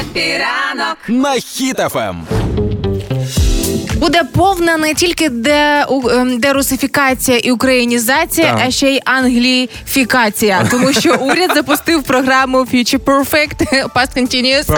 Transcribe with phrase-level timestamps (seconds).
[0.00, 1.40] Happy ранок на Ем.
[1.40, 2.37] Хіт FM.
[3.98, 8.62] Буде повна не тільки де, у- ем, дерусифікація і українізація, Так.
[8.66, 10.66] а ще й англіфікація.
[10.70, 14.72] Тому що уряд запустив програму Future Perfect Past Continuous.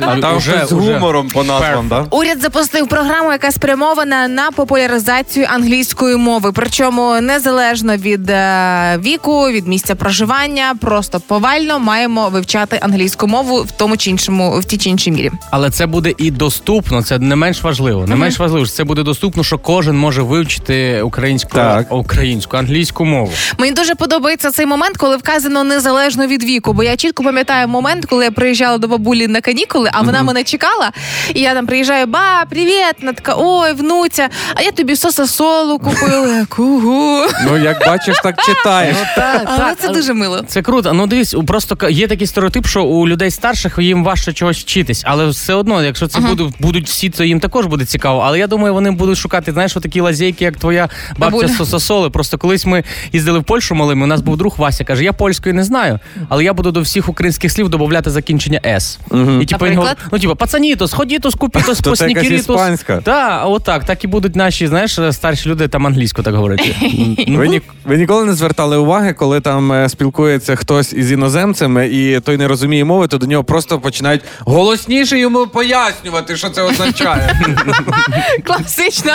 [0.00, 2.06] А там щось з гумором по назвам, да?
[2.10, 6.52] Уряд запустив програму, яка спрямована на популяризацію англійської мови.
[6.54, 13.70] Причому незалежно від е, віку, від місця проживання, просто повально маємо вивчати англійську мову в
[13.70, 15.30] тому чи іншому в тій чи іншій мірі.
[15.50, 17.02] Але це буде і доступно.
[17.02, 18.06] Це не менш важливо.
[18.06, 21.92] Не менш важливо, що це буде доступно, що кожен може вивчити українську Так.
[21.92, 23.32] українську англійську мову.
[23.58, 26.72] Мені дуже подобається цей момент, коли вказано незалежно від віку.
[26.72, 30.44] Бо я чітко пам'ятаю момент, коли я приїжджала до бабулі на канікули, а вона мене
[30.44, 30.92] чекала.
[31.34, 32.94] І я там приїжджаю, ба, привіт!
[33.00, 36.46] Вона така, ой, внуця, а я тобі соса-солу купила.
[36.48, 37.22] Кугу.
[37.46, 38.96] Ну, як бачиш, так читаєш.
[39.46, 40.44] Але це дуже мило.
[40.48, 40.92] Це круто.
[40.92, 44.58] Ну дивись, у- просто ка- є такий стереотип, що у людей старших їм важче чогось
[44.58, 45.02] вчитись.
[45.06, 48.20] Але все одно, якщо це будуть, будуть всі, то їм також буде цікаво.
[48.26, 51.48] Але я думаю, вони будуть шукати, знаєш, такі лазейки, як твоя бабця.
[51.48, 52.10] Сососоли.
[52.10, 54.04] Просто колись ми їздили в Польщу малими.
[54.04, 57.08] У нас був друг Вася, каже: я польської не знаю, але я буду до всіх
[57.08, 58.98] українських слів додати закінчення С.
[59.40, 62.84] І типу, він говорить, ну типу, пацанітос, ходітос, купітос, поснікірітос.
[63.04, 66.74] Так, отак, так і будуть наші, знаєш, старші люди там англійську так говорити.
[67.84, 72.48] Ви ніколи не звертали уваги, коли там е, спілкується хтось із іноземцями, і той не
[72.48, 77.42] розуміє мови, то до нього просто починають голосніше йому пояснювати, що це означає.
[78.44, 79.12] Класично.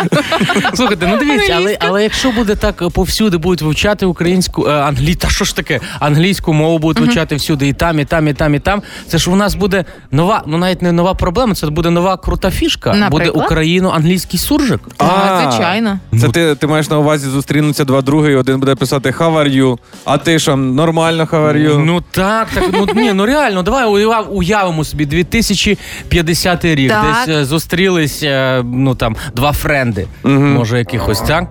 [0.73, 5.16] Слухайте, ну дивіться, але, але якщо буде так е, повсюди будуть вивчати українську е, англі,
[5.16, 8.55] та що ж таке, англійську мову будуть вивчати всюди, і там, і там, і там,
[8.55, 8.81] і там.
[9.07, 12.51] Це ж у нас буде нова, ну навіть не нова проблема, це буде нова крута
[12.51, 12.89] фішка.
[12.89, 13.45] Буде Наприклад?
[13.45, 14.79] україно-англійський суржик.
[14.97, 15.99] Так, звичайно.
[16.21, 19.55] Це ти, ти маєш на увазі зустрінуться два други, і один буде писати «How are
[19.57, 21.77] you?», а ти що, нормально «How are you?».
[21.77, 26.89] Ну так, так ну ні, ну реально, давай уяв- уявимо собі 2050 рік.
[26.89, 27.05] Так.
[27.25, 28.25] Десь е, зустрілись,
[28.63, 31.44] ну там два friend и, може, якихось так.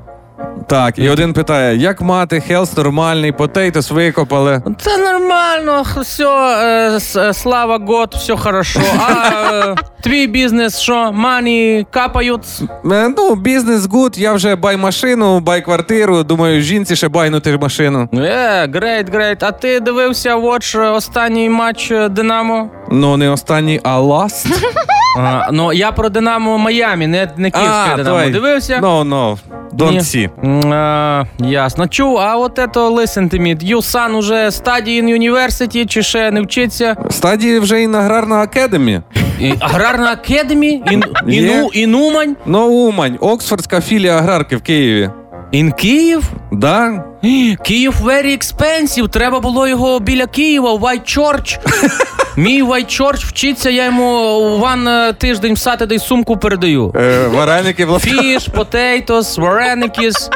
[0.68, 4.62] Так, і один питає, як мати, хелс нормальний, potatoes викопали.
[4.80, 8.80] Це нормально, все, е, е, слава God, все хорошо.
[8.98, 12.46] А е, твій бізнес, що, money капають?
[12.92, 17.58] Е, Ну, бізнес good, я вже buy машину, buy квартиру, думаю, жінці ще buy нути
[17.58, 18.08] машину.
[18.14, 19.42] Е, great, great.
[19.42, 22.70] А ти дивився watch е, останній матч Динамо?
[22.90, 24.46] Ну, не останній, а ласт.
[25.18, 28.30] А, ну, я про Динамо Майамі, не, не київське Динамо.
[28.30, 28.78] Дивився?
[28.82, 29.38] No, no,
[29.76, 29.98] don't Ні.
[29.98, 30.30] see.
[30.44, 31.88] М, а, ясно.
[31.88, 33.64] Чув, а от ето listen to me.
[33.72, 36.96] You son уже study in university, чи ще не вчиться?
[37.08, 39.00] В стадії вже і на аграрна академі.
[39.40, 40.82] І, аграрна академі?
[40.90, 42.36] Ін, іну, інумань?
[42.46, 45.10] Ну, Умань, Оксфордська філія аграрки в Києві.
[45.52, 46.30] Ін Київ?
[46.52, 47.04] Да?
[47.64, 49.08] Київ very expensive.
[49.08, 51.58] Треба було його біля Києва, White Church.
[52.36, 56.92] Мій Вайчорч вчиться, я йому ван е, тиждень в Сатидей сумку передаю.
[56.96, 58.12] Е, вареники власне.
[58.12, 60.30] Фіш, потейтос, вареникіс.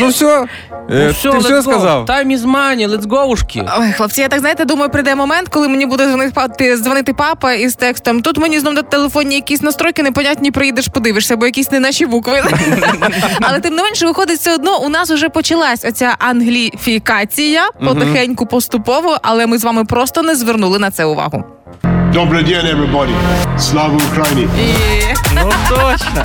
[0.00, 0.46] Ну все,
[0.90, 1.62] е, Ну, все, ти все go.
[1.62, 2.04] сказав?
[2.06, 3.66] Time is money, let's go, ушки.
[3.78, 7.52] Ой, хлопці, я так знаєте, думаю, прийде момент, коли мені буде дзвонити, па- дзвонити папа
[7.52, 8.22] із текстом.
[8.22, 12.42] Тут мені знов на телефоні якісь настройки непонятні, приїдеш, подивишся, бо якісь не наші букви.
[13.40, 19.18] Але тим не менше, виходить, все одно у нас вже почалась оця англіфікація потихеньку, поступово,
[19.22, 21.44] але ми з вами просто не звернули на це увагу.
[22.14, 23.14] Добрый день, everybody.
[23.58, 24.48] Слава Украине.
[25.34, 26.22] Ну точно.